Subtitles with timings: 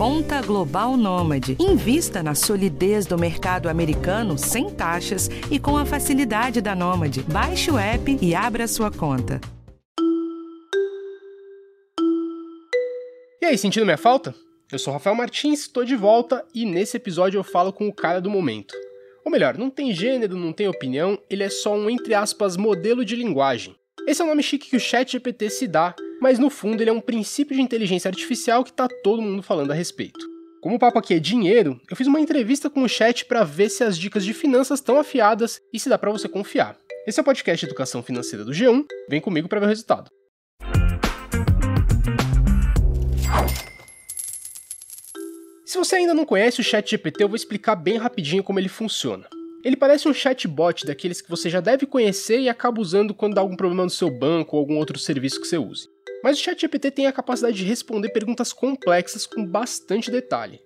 [0.00, 1.58] Conta Global Nômade.
[1.60, 7.22] Invista na solidez do mercado americano sem taxas e com a facilidade da Nômade.
[7.24, 9.38] Baixe o app e abra sua conta.
[13.42, 14.34] E aí, sentindo minha falta?
[14.72, 18.22] Eu sou Rafael Martins, estou de volta e nesse episódio eu falo com o cara
[18.22, 18.74] do momento.
[19.22, 23.04] Ou melhor, não tem gênero, não tem opinião, ele é só um, entre aspas, modelo
[23.04, 23.76] de linguagem.
[24.08, 26.92] Esse é o nome chique que o ChatGPT se dá, mas no fundo ele é
[26.92, 30.28] um princípio de inteligência artificial que tá todo mundo falando a respeito.
[30.60, 33.70] Como o papo aqui é dinheiro, eu fiz uma entrevista com o chat para ver
[33.70, 36.76] se as dicas de finanças estão afiadas e se dá para você confiar.
[37.06, 38.84] Esse é o podcast educação financeira do G1.
[39.08, 40.10] Vem comigo para ver o resultado.
[45.64, 49.26] Se você ainda não conhece o ChatGPT, eu vou explicar bem rapidinho como ele funciona.
[49.64, 53.40] Ele parece um chatbot daqueles que você já deve conhecer e acaba usando quando dá
[53.40, 55.88] algum problema no seu banco ou algum outro serviço que você use.
[56.22, 60.60] Mas o ChatGPT tem a capacidade de responder perguntas complexas com bastante detalhe.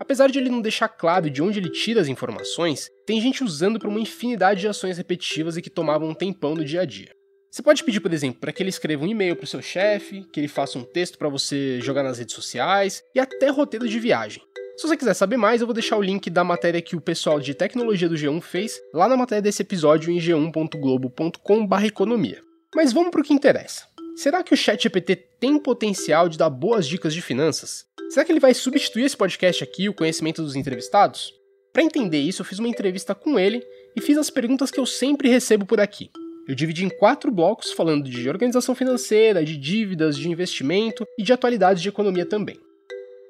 [0.00, 3.78] Apesar de ele não deixar claro de onde ele tira as informações, tem gente usando
[3.78, 7.14] para uma infinidade de ações repetitivas e que tomavam um tempão no dia a dia.
[7.50, 10.24] Você pode pedir, por exemplo, para que ele escreva um e-mail para o seu chefe,
[10.32, 14.00] que ele faça um texto para você jogar nas redes sociais e até roteiro de
[14.00, 14.42] viagem.
[14.76, 17.38] Se você quiser saber mais, eu vou deixar o link da matéria que o pessoal
[17.38, 22.40] de tecnologia do G1 fez lá na matéria desse episódio em g1.globo.com/economia.
[22.74, 23.91] Mas vamos para o que interessa.
[24.14, 27.86] Será que o ChatGPT tem potencial de dar boas dicas de finanças?
[28.10, 31.32] Será que ele vai substituir esse podcast aqui, o conhecimento dos entrevistados?
[31.72, 33.64] Para entender isso, eu fiz uma entrevista com ele
[33.96, 36.10] e fiz as perguntas que eu sempre recebo por aqui.
[36.46, 41.32] Eu dividi em quatro blocos falando de organização financeira, de dívidas, de investimento e de
[41.32, 42.60] atualidades de economia também.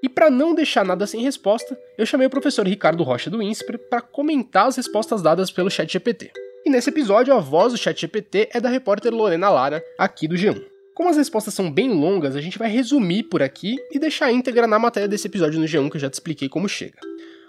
[0.02, 3.78] E para não deixar nada sem resposta, eu chamei o professor Ricardo Rocha do INSPER
[3.88, 6.32] para comentar as respostas dadas pelo ChatGPT.
[6.66, 10.71] E nesse episódio, a voz do ChatGPT é da repórter Lorena Lara, aqui do G1.
[10.94, 14.66] Como as respostas são bem longas, a gente vai resumir por aqui e deixar íntegra
[14.66, 16.98] na matéria desse episódio no G1 que eu já te expliquei como chega.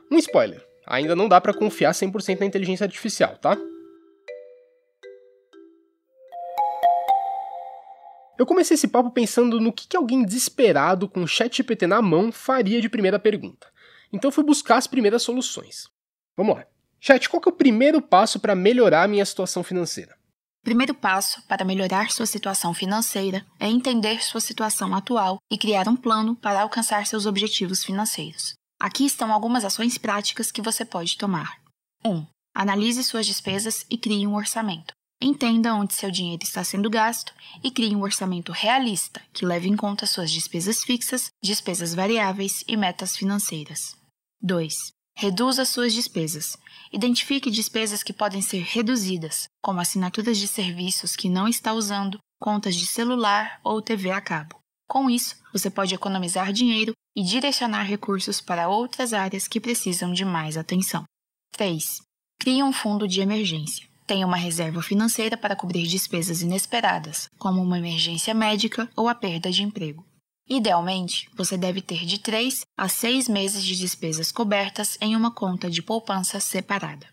[0.10, 3.58] Um spoiler: ainda não dá para confiar 100% na inteligência artificial, tá?
[8.40, 12.82] Eu comecei esse papo pensando no que, alguém desesperado com o ChatGPT na mão faria
[12.82, 13.68] de primeira pergunta.
[14.12, 15.88] Então fui buscar as primeiras soluções.
[16.36, 16.66] Vamos lá.
[17.00, 20.16] Chat, qual é o primeiro passo para melhorar a minha situação financeira?
[20.64, 25.96] Primeiro passo para melhorar sua situação financeira é entender sua situação atual e criar um
[25.96, 28.54] plano para alcançar seus objetivos financeiros.
[28.80, 31.60] Aqui estão algumas ações práticas que você pode tomar.
[32.06, 32.10] 1.
[32.10, 32.26] Um,
[32.56, 34.94] analise suas despesas e crie um orçamento.
[35.22, 39.76] Entenda onde seu dinheiro está sendo gasto e crie um orçamento realista que leve em
[39.76, 43.98] conta suas despesas fixas, despesas variáveis e metas financeiras.
[44.42, 44.94] 2.
[45.16, 46.58] Reduza suas despesas.
[46.92, 52.76] Identifique despesas que podem ser reduzidas, como assinaturas de serviços que não está usando, contas
[52.76, 54.58] de celular ou TV a cabo.
[54.88, 60.26] Com isso, você pode economizar dinheiro e direcionar recursos para outras áreas que precisam de
[60.26, 61.04] mais atenção.
[61.54, 62.02] 3.
[62.40, 63.88] Crie um fundo de emergência.
[64.06, 69.50] Tenha uma reserva financeira para cobrir despesas inesperadas, como uma emergência médica ou a perda
[69.50, 70.06] de emprego.
[70.48, 75.70] Idealmente, você deve ter de 3 a 6 meses de despesas cobertas em uma conta
[75.70, 77.08] de poupança separada.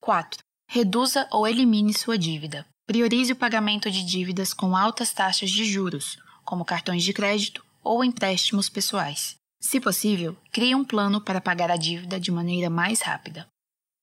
[0.00, 0.40] 4.
[0.68, 2.66] Reduza ou elimine sua dívida.
[2.86, 8.02] Priorize o pagamento de dívidas com altas taxas de juros, como cartões de crédito ou
[8.02, 9.36] empréstimos pessoais.
[9.60, 13.46] Se possível, crie um plano para pagar a dívida de maneira mais rápida.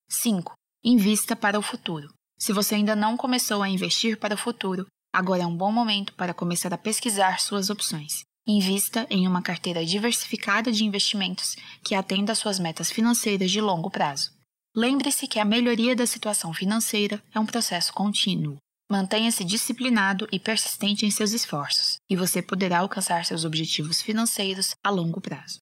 [0.10, 0.54] 5.
[0.84, 2.14] Invista para o futuro.
[2.40, 6.14] Se você ainda não começou a investir para o futuro, agora é um bom momento
[6.14, 8.22] para começar a pesquisar suas opções.
[8.52, 13.92] Invista em uma carteira diversificada de investimentos que atenda às suas metas financeiras de longo
[13.92, 14.32] prazo.
[14.76, 18.58] Lembre-se que a melhoria da situação financeira é um processo contínuo.
[18.90, 24.90] Mantenha-se disciplinado e persistente em seus esforços, e você poderá alcançar seus objetivos financeiros a
[24.90, 25.60] longo prazo.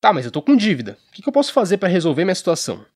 [0.00, 0.98] Tá, mas eu tô com dívida.
[1.10, 2.86] O que eu posso fazer para resolver minha situação?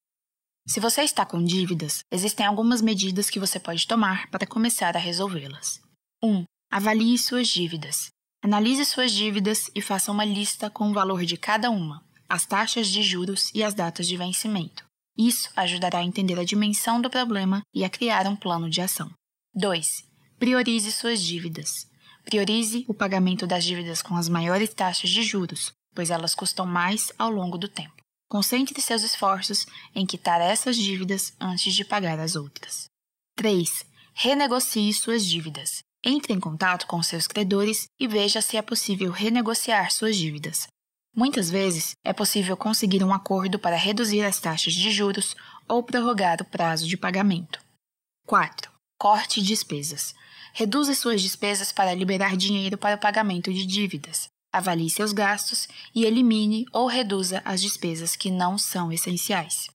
[0.67, 5.01] Se você está com dívidas, existem algumas medidas que você pode tomar para começar a
[5.01, 5.83] resolvê-las.
[6.23, 6.35] 1.
[6.35, 8.11] Um, avalie suas dívidas.
[8.45, 12.89] Analise suas dívidas e faça uma lista com o valor de cada uma, as taxas
[12.89, 14.85] de juros e as datas de vencimento.
[15.17, 19.09] Isso ajudará a entender a dimensão do problema e a criar um plano de ação.
[19.55, 20.05] 2.
[20.41, 21.87] Priorize suas dívidas.
[22.25, 27.13] Priorize o pagamento das dívidas com as maiores taxas de juros, pois elas custam mais
[27.17, 28.03] ao longo do tempo.
[28.29, 32.87] Concentre seus esforços em quitar essas dívidas antes de pagar as outras.
[33.37, 33.87] 3.
[34.15, 35.85] Renegocie suas dívidas.
[36.05, 40.67] Entre em contato com seus credores e veja se é possível renegociar suas dívidas.
[41.15, 45.37] Muitas vezes é possível conseguir um acordo para reduzir as taxas de juros
[45.69, 47.61] ou prorrogar o prazo de pagamento.
[48.27, 48.71] 4.
[48.99, 50.15] Corte despesas.
[50.53, 54.27] Reduza suas despesas para liberar dinheiro para o pagamento de dívidas.
[54.53, 59.69] Avalie seus gastos e elimine ou reduza as despesas que não são essenciais.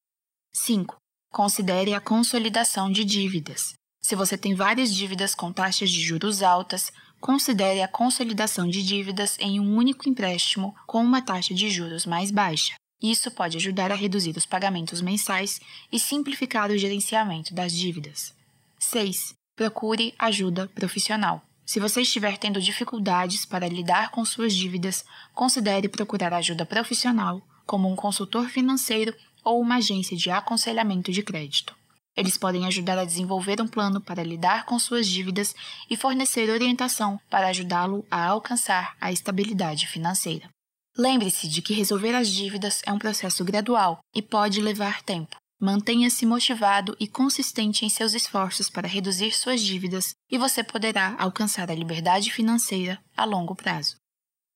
[0.54, 0.98] 5.
[1.32, 3.74] Considere a consolidação de dívidas.
[4.08, 9.36] Se você tem várias dívidas com taxas de juros altas, considere a consolidação de dívidas
[9.38, 12.76] em um único empréstimo com uma taxa de juros mais baixa.
[13.04, 15.60] Isso pode ajudar a reduzir os pagamentos mensais
[15.92, 18.34] e simplificar o gerenciamento das dívidas.
[18.80, 19.34] 6.
[19.58, 21.42] Procure ajuda profissional.
[21.66, 27.92] Se você estiver tendo dificuldades para lidar com suas dívidas, considere procurar ajuda profissional, como
[27.92, 29.14] um consultor financeiro
[29.44, 31.76] ou uma agência de aconselhamento de crédito.
[32.18, 35.54] Eles podem ajudar a desenvolver um plano para lidar com suas dívidas
[35.88, 40.50] e fornecer orientação para ajudá-lo a alcançar a estabilidade financeira.
[40.98, 45.36] Lembre-se de que resolver as dívidas é um processo gradual e pode levar tempo.
[45.60, 51.70] Mantenha-se motivado e consistente em seus esforços para reduzir suas dívidas e você poderá alcançar
[51.70, 53.96] a liberdade financeira a longo prazo.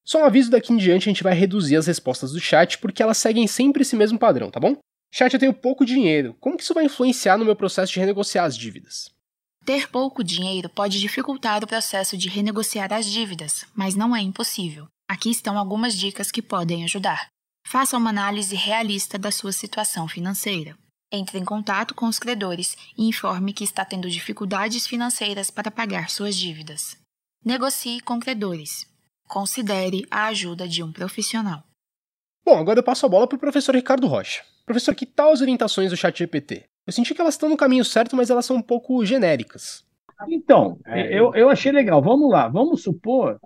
[0.04, 3.04] Só um aviso daqui em diante a gente vai reduzir as respostas do chat porque
[3.04, 4.76] elas seguem sempre esse mesmo padrão, tá bom?
[5.14, 6.36] Chat, eu tenho pouco dinheiro.
[6.40, 9.12] Como que isso vai influenciar no meu processo de renegociar as dívidas?
[9.66, 14.88] Ter pouco dinheiro pode dificultar o processo de renegociar as dívidas, mas não é impossível.
[15.08, 17.28] Aqui estão algumas dicas que podem ajudar.
[17.68, 20.76] Faça uma análise realista da sua situação financeira.
[21.12, 26.10] Entre em contato com os credores e informe que está tendo dificuldades financeiras para pagar
[26.10, 26.98] suas dívidas.
[27.44, 28.88] Negocie com credores.
[29.28, 31.64] Considere a ajuda de um profissional.
[32.46, 34.44] Bom, agora eu passo a bola para o professor Ricardo Rocha.
[34.66, 36.66] Professor, que tal as orientações do chat GPT?
[36.86, 39.86] Eu senti que elas estão no caminho certo, mas elas são um pouco genéricas.
[40.30, 42.02] Então, é, eu, eu achei legal.
[42.02, 43.40] Vamos lá, vamos supor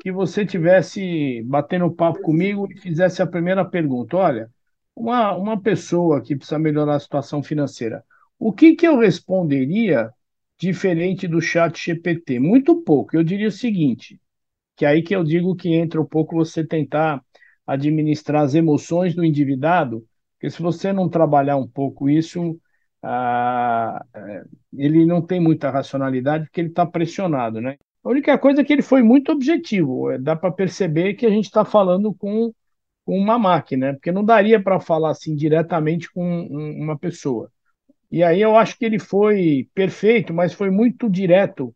[0.00, 4.16] que você tivesse batendo papo comigo e fizesse a primeira pergunta.
[4.16, 4.50] Olha,
[4.96, 8.04] uma, uma pessoa que precisa melhorar a situação financeira,
[8.38, 10.10] o que, que eu responderia
[10.58, 12.38] diferente do chat GPT?
[12.40, 13.16] Muito pouco.
[13.16, 14.20] Eu diria o seguinte,
[14.76, 17.24] que é aí que eu digo que entra um pouco você tentar
[17.66, 20.04] administrar as emoções do endividado
[20.42, 22.60] porque se você não trabalhar um pouco isso,
[23.00, 24.04] ah,
[24.72, 27.76] ele não tem muita racionalidade porque ele está pressionado, né?
[28.02, 30.10] A única coisa é que ele foi muito objetivo.
[30.10, 32.52] É, dá para perceber que a gente está falando com,
[33.04, 33.92] com, uma máquina, né?
[33.92, 37.48] porque não daria para falar assim diretamente com um, uma pessoa.
[38.10, 41.74] E aí eu acho que ele foi perfeito, mas foi muito direto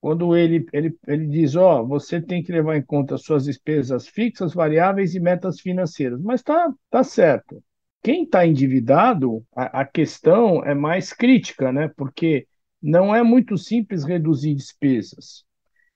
[0.00, 4.06] quando ele, ele, ele diz, ó, oh, você tem que levar em conta suas despesas
[4.08, 6.20] fixas, variáveis e metas financeiras.
[6.20, 7.62] Mas tá, tá certo.
[8.04, 11.90] Quem está endividado, a, a, questão é mais crítica, né?
[11.96, 12.46] Porque
[12.82, 15.44] não é muito simples reduzir despesas.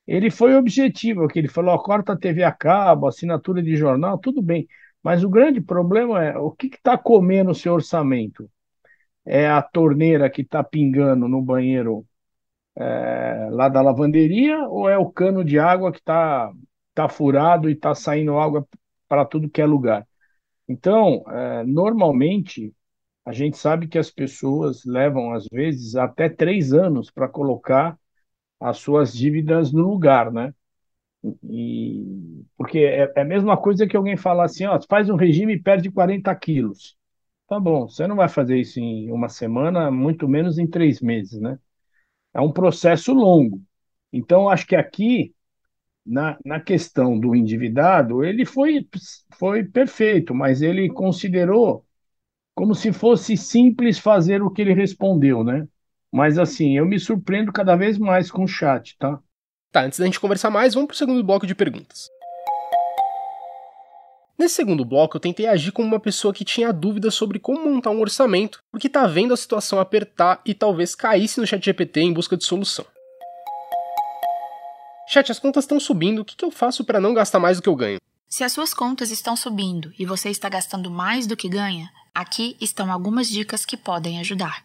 [0.07, 4.41] Ele foi objetivo, que ele falou: corta a TV a cabo, assinatura de jornal, tudo
[4.41, 4.67] bem.
[5.03, 8.49] Mas o grande problema é o que está comendo o seu orçamento?
[9.25, 12.05] É a torneira que está pingando no banheiro
[12.75, 16.51] é, lá da lavanderia ou é o cano de água que está
[16.95, 18.67] tá furado e está saindo água
[19.07, 20.08] para tudo que é lugar?
[20.69, 22.73] Então, é, normalmente,
[23.25, 27.99] a gente sabe que as pessoas levam, às vezes, até três anos para colocar
[28.59, 30.53] as suas dívidas no lugar, né?
[31.49, 35.53] E, porque é, é, a mesma coisa que alguém falar assim, ó, faz um regime
[35.55, 36.97] e perde 40 quilos.
[37.47, 41.39] Tá bom, você não vai fazer isso em uma semana, muito menos em três meses,
[41.41, 41.59] né?
[42.33, 43.61] É um processo longo.
[44.13, 45.33] Então, acho que aqui
[46.09, 48.87] na, na questão do endividado, ele foi,
[49.37, 51.85] foi perfeito, mas ele considerou
[52.55, 55.67] como se fosse simples fazer o que ele respondeu, né?
[56.11, 59.19] Mas assim, eu me surpreendo cada vez mais com o chat, tá?
[59.71, 62.09] Tá, antes da gente conversar mais, vamos pro segundo bloco de perguntas.
[64.37, 67.91] Nesse segundo bloco, eu tentei agir como uma pessoa que tinha dúvidas sobre como montar
[67.91, 72.13] um orçamento, porque tá vendo a situação apertar e talvez caísse no chat GPT em
[72.13, 72.85] busca de solução.
[75.11, 77.63] Chat, as contas estão subindo, o que, que eu faço para não gastar mais do
[77.63, 77.99] que eu ganho?
[78.27, 82.55] Se as suas contas estão subindo e você está gastando mais do que ganha, aqui
[82.61, 84.63] estão algumas dicas que podem ajudar.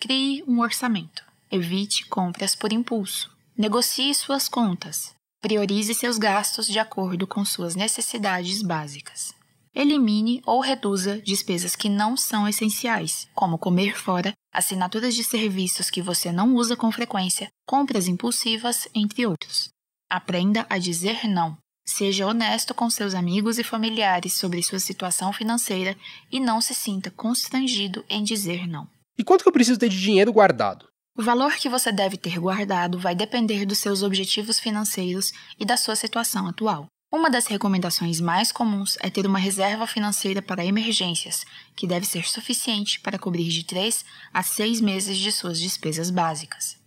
[0.00, 1.22] Crie um orçamento.
[1.50, 3.30] Evite compras por impulso.
[3.54, 5.14] Negocie suas contas.
[5.42, 9.34] Priorize seus gastos de acordo com suas necessidades básicas.
[9.74, 16.00] Elimine ou reduza despesas que não são essenciais, como comer fora, assinaturas de serviços que
[16.00, 19.71] você não usa com frequência, compras impulsivas, entre outros.
[20.12, 21.56] Aprenda a dizer não.
[21.86, 25.96] Seja honesto com seus amigos e familiares sobre sua situação financeira
[26.30, 28.86] e não se sinta constrangido em dizer não.
[29.16, 30.84] E quanto que eu preciso ter de dinheiro guardado?
[31.16, 35.78] O valor que você deve ter guardado vai depender dos seus objetivos financeiros e da
[35.78, 36.88] sua situação atual.
[37.10, 42.28] Uma das recomendações mais comuns é ter uma reserva financeira para emergências, que deve ser
[42.28, 46.81] suficiente para cobrir de 3 a 6 meses de suas despesas básicas.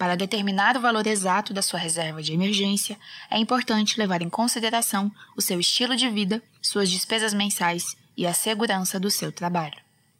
[0.00, 2.98] Para determinar o valor exato da sua reserva de emergência,
[3.30, 8.32] é importante levar em consideração o seu estilo de vida, suas despesas mensais e a
[8.32, 9.76] segurança do seu trabalho.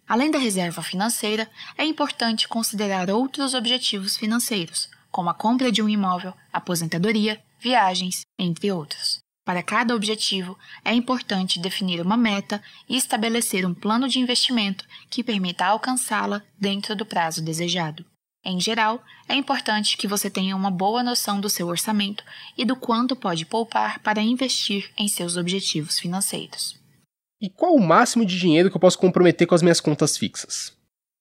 [0.06, 5.88] Além da reserva financeira, é importante considerar outros objetivos financeiros, como a compra de um
[5.88, 9.20] imóvel, aposentadoria, viagens, entre outros.
[9.46, 15.24] Para cada objetivo, é importante definir uma meta e estabelecer um plano de investimento que
[15.24, 18.04] permita alcançá-la dentro do prazo desejado.
[18.44, 22.24] Em geral, é importante que você tenha uma boa noção do seu orçamento
[22.56, 26.80] e do quanto pode poupar para investir em seus objetivos financeiros.
[27.40, 30.76] E qual o máximo de dinheiro que eu posso comprometer com as minhas contas fixas?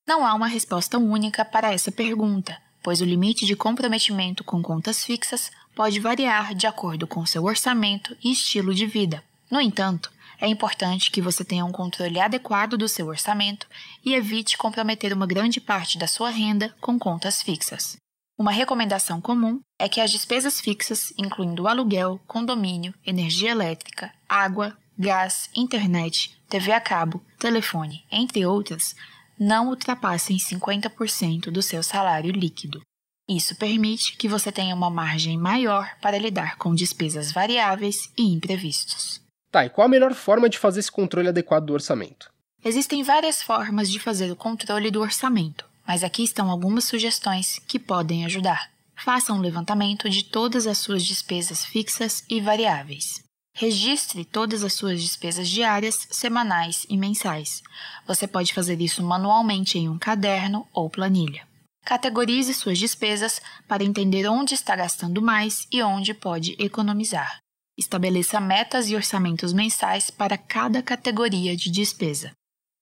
[0.07, 5.03] Não há uma resposta única para essa pergunta, pois o limite de comprometimento com contas
[5.03, 9.23] fixas pode variar de acordo com seu orçamento e estilo de vida.
[9.49, 13.67] No entanto, é importante que você tenha um controle adequado do seu orçamento
[14.05, 17.97] e evite comprometer uma grande parte da sua renda com contas fixas.
[18.37, 25.49] Uma recomendação comum é que as despesas fixas, incluindo aluguel, condomínio, energia elétrica, água, gás,
[25.53, 28.95] internet, TV a cabo, telefone, entre outras,
[29.37, 32.81] não ultrapassem 50% do seu salário líquido.
[33.27, 39.21] Isso permite que você tenha uma margem maior para lidar com despesas variáveis e imprevistos.
[39.51, 42.31] Tá, e qual a melhor forma de fazer esse controle adequado do orçamento?
[42.63, 47.79] Existem várias formas de fazer o controle do orçamento, mas aqui estão algumas sugestões que
[47.79, 48.69] podem ajudar.
[48.95, 53.23] Faça um levantamento de todas as suas despesas fixas e variáveis.
[53.55, 57.63] Registre todas as suas despesas diárias, semanais e mensais.
[58.05, 61.47] Você pode fazer isso manualmente em um caderno ou planilha.
[61.85, 67.39] Categorize suas despesas para entender onde está gastando mais e onde pode economizar.
[67.79, 72.33] Estabeleça metas e orçamentos mensais para cada categoria de despesa.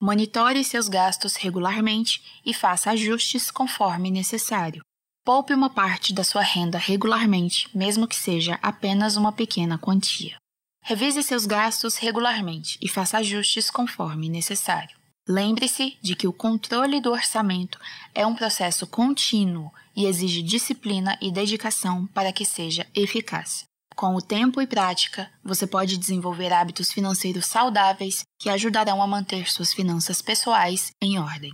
[0.01, 4.81] Monitore seus gastos regularmente e faça ajustes conforme necessário.
[5.23, 10.35] Poupe uma parte da sua renda regularmente, mesmo que seja apenas uma pequena quantia.
[10.83, 14.97] Revise seus gastos regularmente e faça ajustes conforme necessário.
[15.29, 17.77] Lembre-se de que o controle do orçamento
[18.15, 23.67] é um processo contínuo e exige disciplina e dedicação para que seja eficaz.
[23.97, 29.49] Com o tempo e prática, você pode desenvolver hábitos financeiros saudáveis que ajudarão a manter
[29.49, 31.51] suas finanças pessoais em ordem.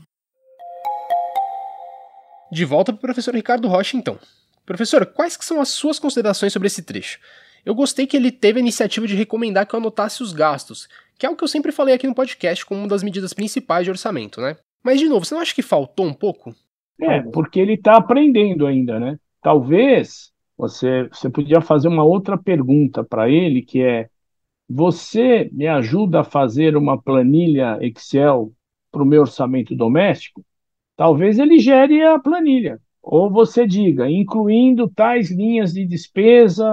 [2.52, 4.20] De volta para o professor Ricardo Rocha, então.
[4.66, 7.18] Professor, quais são as suas considerações sobre esse trecho?
[7.66, 11.26] Eu gostei que ele teve a iniciativa de recomendar que eu anotasse os gastos, que
[11.26, 13.90] é o que eu sempre falei aqui no podcast como uma das medidas principais de
[13.90, 14.58] orçamento, né?
[14.84, 16.54] Mas, de novo, você não acha que faltou um pouco?
[17.00, 19.18] É, porque ele está aprendendo ainda, né?
[19.42, 24.10] Talvez você, você podia fazer uma outra pergunta para ele, que é:
[24.70, 28.54] você me ajuda a fazer uma planilha Excel
[28.92, 30.46] para o meu orçamento doméstico?
[30.96, 32.80] Talvez ele gere a planilha.
[33.02, 36.66] Ou você diga, incluindo tais linhas de despesa,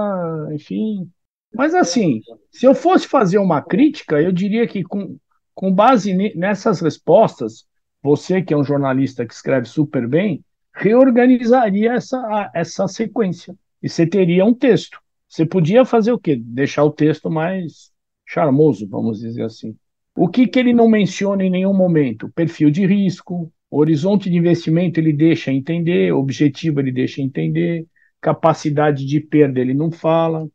[0.53, 1.11] enfim.
[1.53, 2.21] Mas assim,
[2.53, 5.17] se eu fosse fazer uma crítica, eu diria que com,
[5.55, 7.67] com base nessas respostas,
[8.03, 14.07] você que é um jornalista que escreve super bem, reorganizaria essa, essa sequência e você
[14.07, 14.99] teria um texto.
[15.29, 16.37] Você podia fazer o quê?
[16.37, 17.91] Deixar o texto mais
[18.27, 19.77] charmoso, vamos dizer assim.
[20.17, 22.29] O que, que ele não menciona em nenhum momento?
[22.31, 27.87] Perfil de risco, horizonte de investimento ele deixa entender, objetivo ele deixa entender,
[28.21, 30.49] capacidade de perda ele não fala.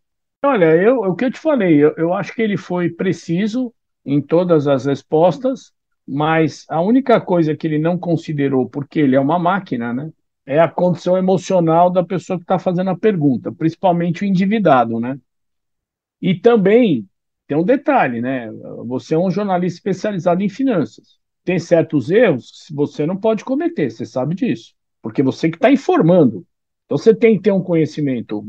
[0.44, 3.74] Olha, eu, o que eu te falei, eu, eu acho que ele foi preciso
[4.05, 5.72] em todas as respostas,
[6.08, 10.12] mas a única coisa que ele não considerou, porque ele é uma máquina, né?
[10.45, 15.19] É a condição emocional da pessoa que está fazendo a pergunta, principalmente o endividado, né?
[16.21, 17.07] E também
[17.47, 18.51] tem um detalhe, né?
[18.85, 21.19] Você é um jornalista especializado em finanças.
[21.43, 25.71] Tem certos erros que você não pode cometer, você sabe disso, porque você que está
[25.71, 26.45] informando.
[26.85, 28.43] Então você tem que ter um conhecimento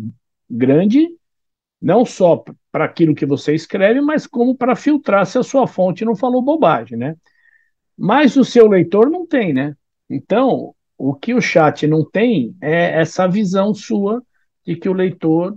[0.49, 1.09] grande,
[1.81, 6.05] não só para aquilo que você escreve, mas como para filtrar se a sua fonte
[6.05, 7.17] não falou bobagem, né?
[7.97, 9.75] Mas o seu leitor não tem, né?
[10.09, 14.23] Então, o que o chat não tem é essa visão sua
[14.65, 15.57] de que o leitor,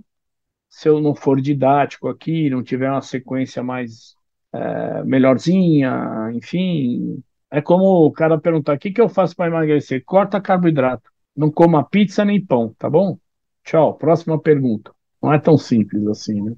[0.69, 4.15] se eu não for didático aqui, não tiver uma sequência mais
[4.53, 7.23] é, melhorzinha, enfim.
[7.51, 10.03] É como o cara perguntar: o que, que eu faço para emagrecer?
[10.05, 11.09] Corta carboidrato.
[11.35, 13.17] Não coma pizza nem pão, tá bom?
[13.63, 13.95] Tchau.
[13.97, 14.93] Próxima pergunta.
[15.21, 16.55] Não é tão simples assim, né?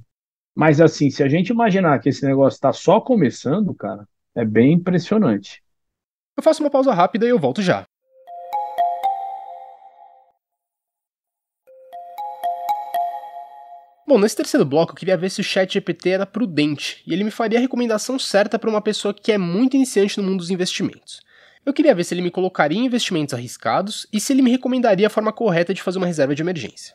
[0.55, 4.73] Mas assim, se a gente imaginar que esse negócio está só começando, cara, é bem
[4.73, 5.63] impressionante.
[6.35, 7.85] Eu faço uma pausa rápida e eu volto já.
[14.11, 17.23] Bom, nesse terceiro bloco eu queria ver se o chat GPT era prudente e ele
[17.23, 20.49] me faria a recomendação certa para uma pessoa que é muito iniciante no mundo dos
[20.49, 21.21] investimentos.
[21.65, 25.07] Eu queria ver se ele me colocaria em investimentos arriscados e se ele me recomendaria
[25.07, 26.93] a forma correta de fazer uma reserva de emergência.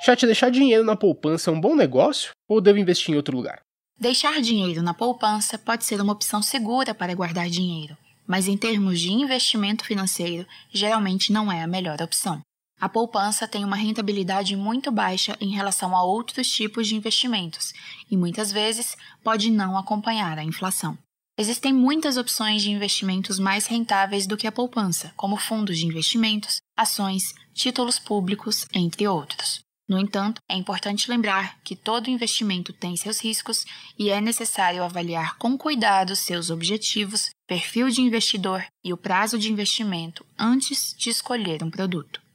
[0.00, 3.60] Chat, deixar dinheiro na poupança é um bom negócio ou devo investir em outro lugar?
[4.00, 7.94] Deixar dinheiro na poupança pode ser uma opção segura para guardar dinheiro,
[8.26, 12.40] mas em termos de investimento financeiro, geralmente não é a melhor opção.
[12.78, 17.72] A poupança tem uma rentabilidade muito baixa em relação a outros tipos de investimentos
[18.10, 20.96] e muitas vezes pode não acompanhar a inflação.
[21.38, 26.60] Existem muitas opções de investimentos mais rentáveis do que a poupança, como fundos de investimentos,
[26.76, 29.60] ações, títulos públicos, entre outros.
[29.88, 33.64] No entanto, é importante lembrar que todo investimento tem seus riscos
[33.98, 39.50] e é necessário avaliar com cuidado seus objetivos, perfil de investidor e o prazo de
[39.50, 42.25] investimento antes de escolher um produto.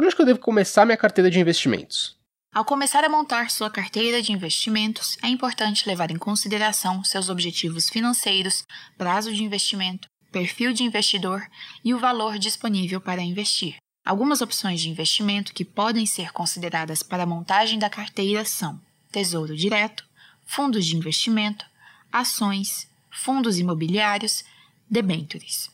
[0.00, 2.16] Por onde que eu devo começar minha carteira de investimentos?
[2.54, 7.90] Ao começar a montar sua carteira de investimentos, é importante levar em consideração seus objetivos
[7.90, 8.64] financeiros,
[8.96, 11.46] prazo de investimento, perfil de investidor
[11.84, 13.76] e o valor disponível para investir.
[14.02, 18.80] Algumas opções de investimento que podem ser consideradas para a montagem da carteira são
[19.12, 20.02] Tesouro Direto,
[20.46, 21.66] fundos de investimento,
[22.10, 24.44] ações, fundos imobiliários,
[24.88, 25.68] debêntures.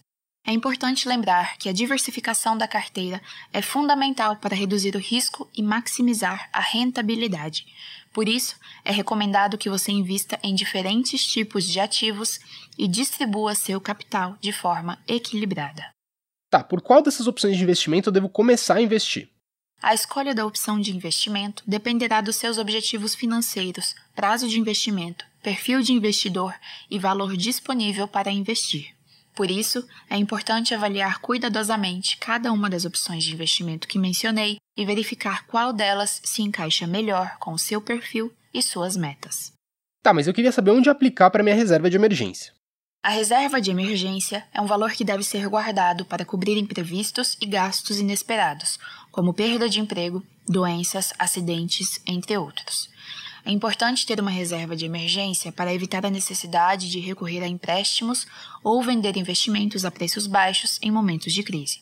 [0.49, 3.21] É importante lembrar que a diversificação da carteira
[3.53, 7.67] é fundamental para reduzir o risco e maximizar a rentabilidade.
[8.12, 12.38] Por isso, é recomendado que você invista em diferentes tipos de ativos
[12.79, 15.91] e distribua seu capital de forma equilibrada.
[16.49, 19.29] Tá, por qual dessas opções de investimento eu devo começar a investir?
[19.83, 25.83] A escolha da opção de investimento dependerá dos seus objetivos financeiros, prazo de investimento, perfil
[25.83, 26.55] de investidor
[26.88, 28.96] e valor disponível para investir.
[29.37, 34.87] Por isso, é importante avaliar cuidadosamente cada uma das opções de investimento que mencionei e
[34.87, 39.52] verificar qual delas se encaixa melhor com o seu perfil e suas metas.
[40.02, 42.50] Tá, mas eu queria saber onde aplicar para minha reserva de emergência.
[43.02, 47.45] A reserva de emergência é um valor que deve ser guardado para cobrir imprevistos e
[47.45, 48.78] gastos inesperados,
[49.12, 52.88] como perda de emprego, doenças, acidentes, entre outros.
[53.47, 58.26] É importante ter uma reserva de emergência para evitar a necessidade de recorrer a empréstimos
[58.61, 61.78] ou vender investimentos a preços baixos em momentos de crise.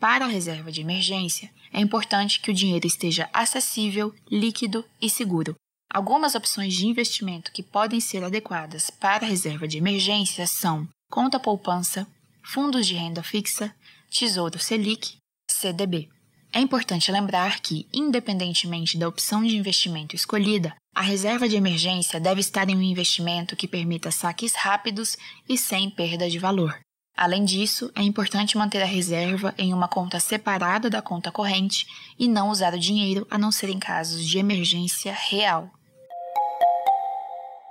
[0.00, 5.56] Para a reserva de emergência, é importante que o dinheiro esteja acessível, líquido e seguro.
[5.92, 11.40] Algumas opções de investimento que podem ser adequadas para a reserva de emergência são conta
[11.40, 12.06] poupança,
[12.44, 13.74] fundos de renda fixa,
[14.08, 15.16] Tesouro Selic,
[15.50, 16.08] CDB.
[16.52, 22.40] É importante lembrar que, independentemente da opção de investimento escolhida, a reserva de emergência deve
[22.40, 25.16] estar em um investimento que permita saques rápidos
[25.48, 26.76] e sem perda de valor.
[27.16, 31.86] Além disso, é importante manter a reserva em uma conta separada da conta corrente
[32.18, 35.70] e não usar o dinheiro a não ser em casos de emergência real.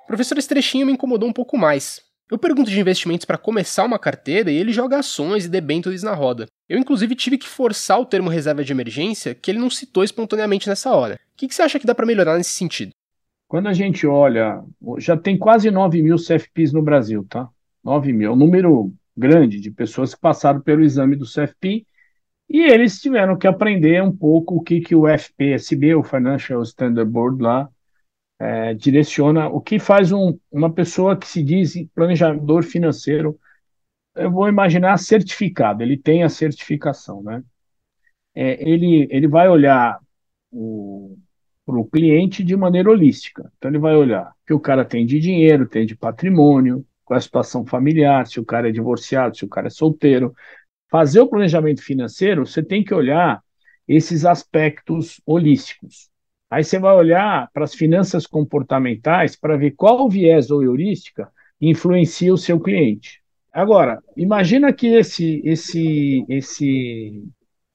[0.08, 2.00] Professor, esse trechinho me incomodou um pouco mais.
[2.32, 6.14] Eu pergunto de investimentos para começar uma carteira e ele joga ações e debêntures na
[6.14, 6.46] roda.
[6.70, 10.70] Eu, inclusive, tive que forçar o termo reserva de emergência, que ele não citou espontaneamente
[10.70, 11.16] nessa hora.
[11.16, 12.92] O que, que você acha que dá para melhorar nesse sentido?
[13.48, 14.62] Quando a gente olha,
[14.98, 17.48] já tem quase 9 mil CFPs no Brasil, tá?
[17.84, 21.86] 9 mil, é um número grande de pessoas que passaram pelo exame do CFP
[22.50, 27.10] e eles tiveram que aprender um pouco o que, que o FPSB, o Financial Standard
[27.10, 27.70] Board lá,
[28.40, 33.40] é, direciona, o que faz um, uma pessoa que se diz planejador financeiro,
[34.16, 37.44] eu vou imaginar certificado, ele tem a certificação, né?
[38.36, 40.00] É, ele, ele vai olhar
[41.68, 43.52] para o cliente de maneira holística.
[43.58, 47.16] Então ele vai olhar o que o cara tem de dinheiro, tem de patrimônio, qual
[47.16, 50.34] é a situação familiar, se o cara é divorciado, se o cara é solteiro.
[50.90, 53.44] Fazer o planejamento financeiro, você tem que olhar
[53.86, 56.10] esses aspectos holísticos.
[56.50, 62.34] Aí você vai olhar para as finanças comportamentais para ver qual viés ou heurística influencia
[62.34, 63.22] o seu cliente.
[63.52, 67.26] Agora, imagina que esse esse esse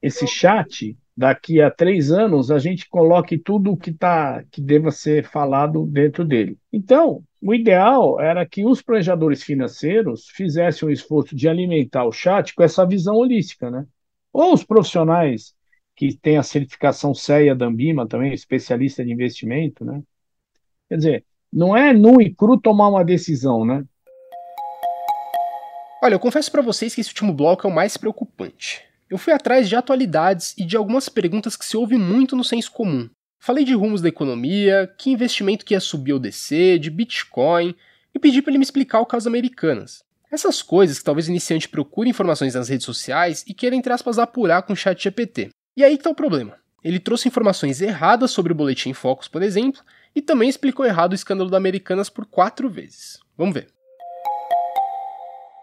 [0.00, 4.90] esse chat daqui a três anos a gente coloque tudo o que tá que deva
[4.90, 6.58] ser falado dentro dele.
[6.72, 12.12] Então, o ideal era que os planejadores financeiros fizessem o um esforço de alimentar o
[12.12, 13.86] chat com essa visão holística, né?
[14.32, 15.54] Ou os profissionais
[15.94, 20.02] que tem a certificação CEA da Ambima também, especialista de investimento, né?
[20.88, 23.84] Quer dizer, não é nu e cru tomar uma decisão, né?
[26.02, 28.91] Olha, eu confesso para vocês que esse último bloco é o mais preocupante.
[29.12, 32.72] Eu fui atrás de atualidades e de algumas perguntas que se ouve muito no senso
[32.72, 33.10] comum.
[33.38, 37.74] Falei de rumos da economia, que investimento que ia subir ou descer, de Bitcoin,
[38.14, 40.02] e pedi para ele me explicar o caso Americanas.
[40.30, 44.18] Essas coisas que talvez o iniciante procure informações nas redes sociais e queira, entre aspas,
[44.18, 45.50] apurar com o chat GPT.
[45.76, 46.56] E aí que tá o problema.
[46.82, 49.82] Ele trouxe informações erradas sobre o Boletim Focus, por exemplo,
[50.16, 53.20] e também explicou errado o escândalo da Americanas por quatro vezes.
[53.36, 53.68] Vamos ver.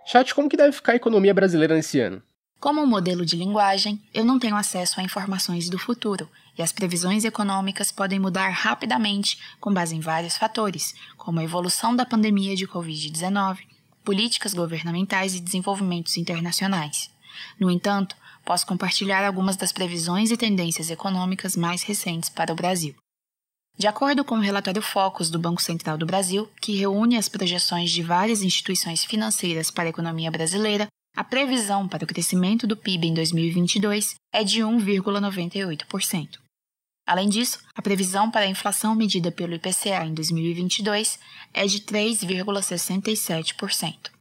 [0.06, 2.22] Chat, como que deve ficar a economia brasileira nesse ano?
[2.60, 6.74] Como um modelo de linguagem, eu não tenho acesso a informações do futuro, e as
[6.74, 12.58] previsões econômicas podem mudar rapidamente com base em vários fatores, como a evolução da pandemia
[12.58, 13.60] de Covid-19,
[14.04, 17.10] políticas governamentais e desenvolvimentos internacionais.
[17.58, 22.94] No entanto, posso compartilhar algumas das previsões e tendências econômicas mais recentes para o Brasil.
[23.78, 27.90] De acordo com o relatório Focus do Banco Central do Brasil, que reúne as projeções
[27.90, 33.10] de várias instituições financeiras para a economia brasileira, a previsão para o crescimento do PIB
[33.10, 36.40] em 2022 é de 1,98%.
[37.06, 41.20] Além disso, a previsão para a inflação medida pelo IPCA em 2022
[41.54, 44.12] é de 3,67%.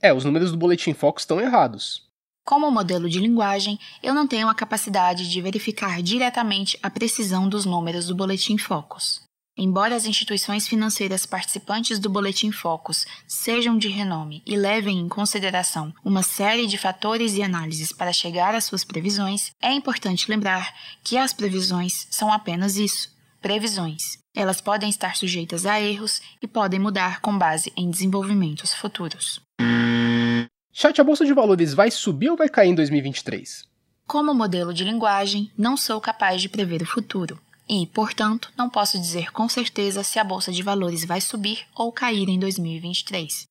[0.00, 2.06] É, os números do Boletim Focus estão errados.
[2.46, 7.64] Como modelo de linguagem, eu não tenho a capacidade de verificar diretamente a precisão dos
[7.64, 9.20] números do Boletim Focus.
[9.56, 15.92] Embora as instituições financeiras participantes do Boletim Focus sejam de renome e levem em consideração
[16.02, 21.18] uma série de fatores e análises para chegar às suas previsões, é importante lembrar que
[21.18, 23.12] as previsões são apenas isso
[23.42, 24.18] previsões.
[24.34, 29.40] Elas podem estar sujeitas a erros e podem mudar com base em desenvolvimentos futuros.
[30.72, 33.68] Chat, a bolsa de valores vai subir ou vai cair em 2023?
[34.06, 37.38] Como modelo de linguagem, não sou capaz de prever o futuro
[37.74, 41.90] e, portanto, não posso dizer com certeza se a bolsa de valores vai subir ou
[41.90, 43.46] cair em 2023.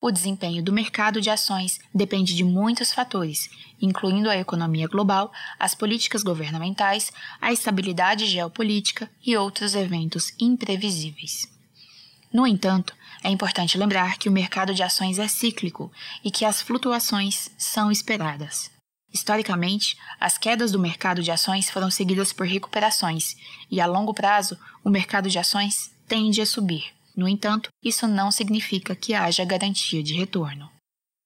[0.00, 3.50] O desempenho do mercado de ações depende de muitos fatores,
[3.82, 11.48] incluindo a economia global, as políticas governamentais, a estabilidade geopolítica e outros eventos imprevisíveis.
[12.32, 15.90] No entanto, é importante lembrar que o mercado de ações é cíclico
[16.22, 18.75] e que as flutuações são esperadas.
[19.16, 23.34] Historicamente, as quedas do mercado de ações foram seguidas por recuperações,
[23.70, 26.84] e a longo prazo, o mercado de ações tende a subir.
[27.16, 30.70] No entanto, isso não significa que haja garantia de retorno.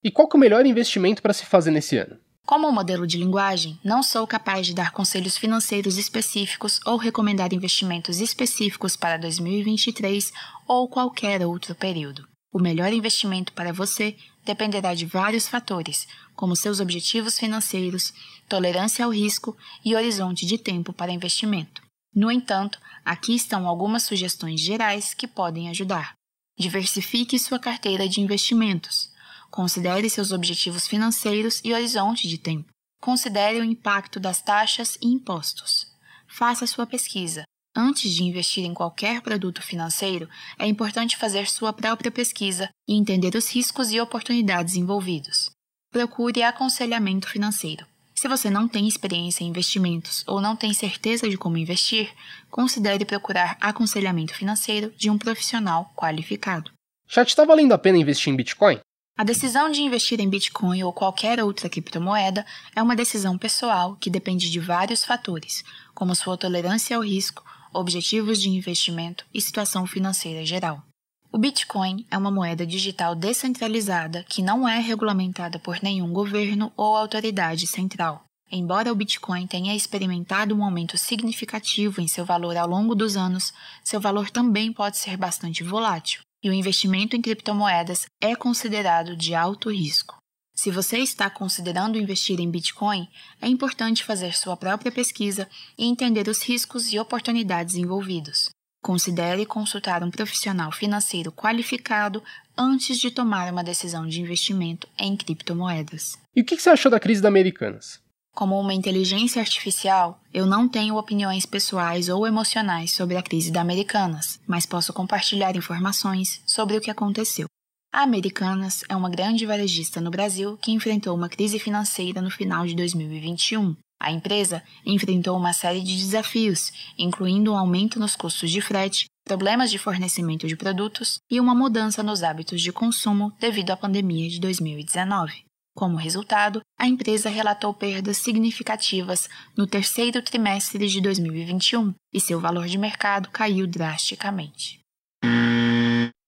[0.04, 2.16] E qual é o melhor investimento para se fazer nesse ano?
[2.46, 7.52] Como um modelo de linguagem, não sou capaz de dar conselhos financeiros específicos ou recomendar
[7.52, 10.32] investimentos específicos para 2023
[10.68, 12.24] ou qualquer outro período.
[12.52, 16.08] O melhor investimento para você dependerá de vários fatores,
[16.40, 18.14] como seus objetivos financeiros,
[18.48, 21.82] tolerância ao risco e horizonte de tempo para investimento.
[22.14, 26.14] No entanto, aqui estão algumas sugestões gerais que podem ajudar.
[26.58, 29.12] Diversifique sua carteira de investimentos.
[29.50, 32.72] Considere seus objetivos financeiros e horizonte de tempo.
[33.02, 35.88] Considere o impacto das taxas e impostos.
[36.26, 37.44] Faça sua pesquisa.
[37.76, 40.26] Antes de investir em qualquer produto financeiro,
[40.58, 45.50] é importante fazer sua própria pesquisa e entender os riscos e oportunidades envolvidos.
[45.92, 47.84] Procure aconselhamento financeiro.
[48.14, 52.08] Se você não tem experiência em investimentos ou não tem certeza de como investir,
[52.48, 56.70] considere procurar aconselhamento financeiro de um profissional qualificado.
[57.08, 58.78] Já está valendo a pena investir em Bitcoin?
[59.18, 64.08] A decisão de investir em Bitcoin ou qualquer outra criptomoeda é uma decisão pessoal que
[64.08, 70.46] depende de vários fatores, como sua tolerância ao risco, objetivos de investimento e situação financeira
[70.46, 70.84] geral.
[71.32, 76.96] O Bitcoin é uma moeda digital descentralizada que não é regulamentada por nenhum governo ou
[76.96, 78.24] autoridade central.
[78.50, 83.52] Embora o Bitcoin tenha experimentado um aumento significativo em seu valor ao longo dos anos,
[83.84, 89.32] seu valor também pode ser bastante volátil e o investimento em criptomoedas é considerado de
[89.32, 90.16] alto risco.
[90.52, 93.06] Se você está considerando investir em Bitcoin,
[93.40, 98.50] é importante fazer sua própria pesquisa e entender os riscos e oportunidades envolvidos.
[98.82, 102.22] Considere consultar um profissional financeiro qualificado
[102.56, 106.18] antes de tomar uma decisão de investimento em criptomoedas.
[106.34, 108.00] E o que você achou da crise da Americanas?
[108.34, 113.60] Como uma inteligência artificial, eu não tenho opiniões pessoais ou emocionais sobre a crise da
[113.60, 117.46] Americanas, mas posso compartilhar informações sobre o que aconteceu.
[117.92, 122.64] A Americanas é uma grande varejista no Brasil que enfrentou uma crise financeira no final
[122.64, 123.76] de 2021.
[124.00, 129.70] A empresa enfrentou uma série de desafios, incluindo um aumento nos custos de frete, problemas
[129.70, 134.40] de fornecimento de produtos e uma mudança nos hábitos de consumo devido à pandemia de
[134.40, 135.44] 2019.
[135.76, 142.66] Como resultado, a empresa relatou perdas significativas no terceiro trimestre de 2021 e seu valor
[142.66, 144.80] de mercado caiu drasticamente.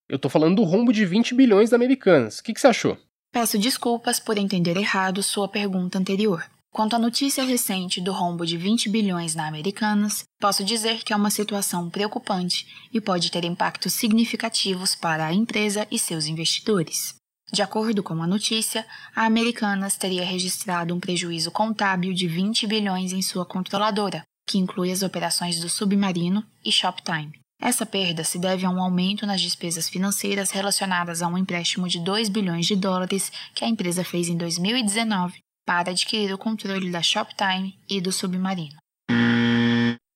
[0.09, 2.39] Eu tô falando do rombo de 20 bilhões da Americanas.
[2.39, 2.99] O que, que você achou?
[3.33, 6.45] Peço desculpas por entender errado sua pergunta anterior.
[6.73, 11.17] Quanto à notícia recente do rombo de 20 bilhões na Americanas, posso dizer que é
[11.17, 17.15] uma situação preocupante e pode ter impactos significativos para a empresa e seus investidores.
[17.53, 23.13] De acordo com a notícia, a Americanas teria registrado um prejuízo contábil de 20 bilhões
[23.13, 27.39] em sua controladora, que inclui as operações do Submarino e Shoptime.
[27.61, 32.03] Essa perda se deve a um aumento nas despesas financeiras relacionadas a um empréstimo de
[32.03, 37.03] 2 bilhões de dólares que a empresa fez em 2019 para adquirir o controle da
[37.03, 38.77] Shoptime e do submarino.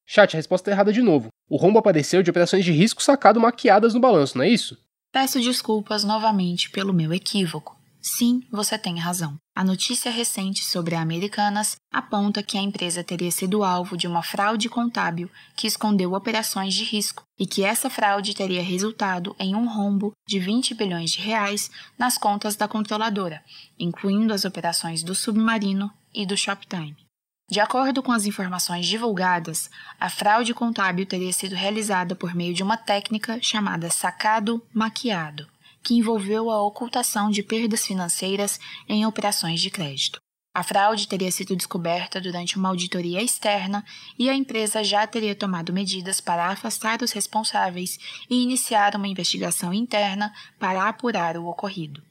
[0.06, 1.28] Chat, a resposta é errada de novo.
[1.48, 4.78] O rombo apareceu de operações de risco sacado maquiadas no balanço, não é isso?
[5.12, 7.75] Peço desculpas novamente pelo meu equívoco.
[8.08, 9.36] Sim, você tem razão.
[9.52, 14.22] A notícia recente sobre a Americanas aponta que a empresa teria sido alvo de uma
[14.22, 19.68] fraude contábil que escondeu operações de risco e que essa fraude teria resultado em um
[19.68, 23.42] rombo de 20 bilhões de reais nas contas da controladora,
[23.76, 26.96] incluindo as operações do Submarino e do Shoptime.
[27.50, 32.62] De acordo com as informações divulgadas, a fraude contábil teria sido realizada por meio de
[32.62, 35.48] uma técnica chamada sacado maquiado
[35.86, 40.20] que envolveu a ocultação de perdas financeiras em operações de crédito.
[40.52, 43.84] A fraude teria sido descoberta durante uma auditoria externa
[44.18, 49.72] e a empresa já teria tomado medidas para afastar os responsáveis e iniciar uma investigação
[49.72, 52.02] interna para apurar o ocorrido.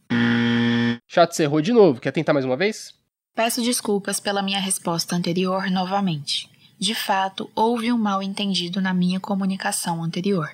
[1.05, 1.99] Chat errou de novo.
[1.99, 2.93] Quer tentar mais uma vez?
[3.35, 6.49] Peço desculpas pela minha resposta anterior novamente.
[6.79, 10.49] De fato, houve um mal entendido na minha comunicação anterior.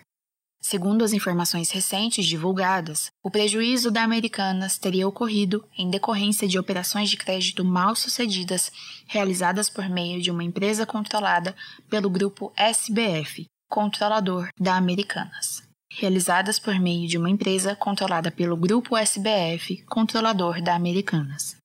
[0.61, 7.09] Segundo as informações recentes divulgadas, o prejuízo da Americanas teria ocorrido em decorrência de operações
[7.09, 8.71] de crédito mal sucedidas
[9.07, 11.55] realizadas por meio de uma empresa controlada
[11.89, 15.63] pelo grupo SBF, controlador da Americanas.
[15.91, 21.60] Realizadas por meio de uma empresa controlada pelo grupo SBF, controlador da Americanas.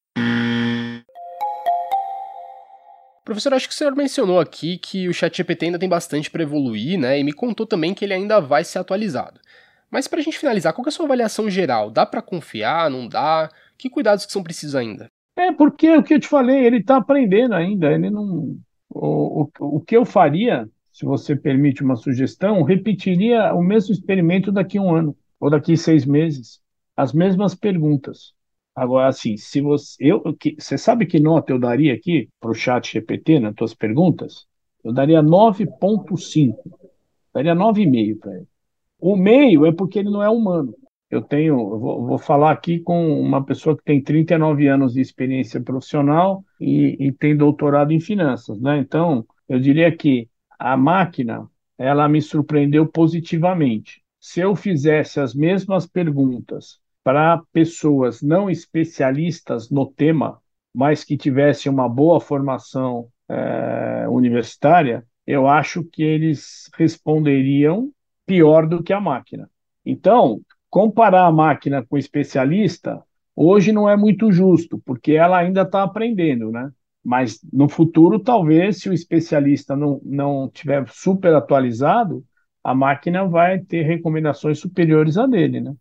[3.26, 6.96] Professor, acho que o senhor mencionou aqui que o ChatGPT ainda tem bastante para evoluir,
[6.96, 7.18] né?
[7.18, 9.40] E me contou também que ele ainda vai ser atualizado.
[9.90, 11.90] Mas para a gente finalizar, qual é a sua avaliação geral?
[11.90, 12.88] Dá para confiar?
[12.88, 13.50] Não dá?
[13.76, 15.10] Que cuidados que são precisos ainda?
[15.34, 17.90] É porque o que eu te falei, ele está aprendendo ainda.
[17.90, 18.56] Ele não.
[18.88, 24.52] O, o, o que eu faria, se você permite uma sugestão, repetiria o mesmo experimento
[24.52, 26.60] daqui a um ano ou daqui a seis meses,
[26.96, 28.34] as mesmas perguntas.
[28.76, 29.96] Agora, assim, se você.
[29.98, 33.72] Eu, que, você sabe que nota eu daria aqui para o chat GPT nas tuas
[33.72, 34.46] perguntas?
[34.84, 36.54] Eu daria 9,5.
[37.32, 38.46] Daria 9,5 para ele.
[39.00, 40.74] O meio é porque ele não é humano.
[41.10, 45.00] Eu tenho, eu vou, vou, falar aqui com uma pessoa que tem 39 anos de
[45.00, 48.78] experiência profissional e, e tem doutorado em finanças, né?
[48.78, 54.02] Então, eu diria que a máquina, ela me surpreendeu positivamente.
[54.20, 60.40] Se eu fizesse as mesmas perguntas para pessoas não especialistas no tema,
[60.74, 67.92] mas que tivessem uma boa formação é, universitária, eu acho que eles responderiam
[68.26, 69.48] pior do que a máquina.
[69.84, 73.00] Então, comparar a máquina com especialista
[73.36, 76.72] hoje não é muito justo, porque ela ainda está aprendendo, né?
[77.04, 82.24] Mas no futuro, talvez, se o especialista não, não tiver super atualizado,
[82.64, 85.72] a máquina vai ter recomendações superiores a dele, né?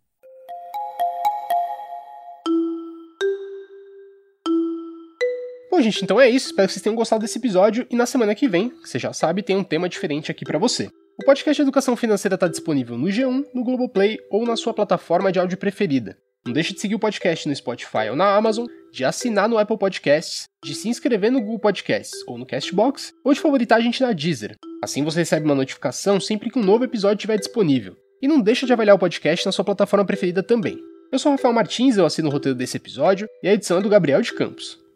[5.76, 6.46] Bom, gente, então é isso.
[6.46, 7.86] Espero que vocês tenham gostado desse episódio.
[7.90, 10.88] E na semana que vem, você já sabe, tem um tema diferente aqui para você.
[11.20, 15.38] O podcast Educação Financeira está disponível no G1, no Globoplay ou na sua plataforma de
[15.38, 16.16] áudio preferida.
[16.46, 19.76] Não deixe de seguir o podcast no Spotify ou na Amazon, de assinar no Apple
[19.76, 24.00] Podcasts, de se inscrever no Google Podcasts ou no Castbox, ou de favoritar a gente
[24.00, 24.56] na Deezer.
[24.82, 27.94] Assim você recebe uma notificação sempre que um novo episódio estiver disponível.
[28.22, 30.78] E não deixa de avaliar o podcast na sua plataforma preferida também.
[31.12, 33.90] Eu sou Rafael Martins, eu assino o roteiro desse episódio, e a edição é do
[33.90, 34.85] Gabriel de Campos.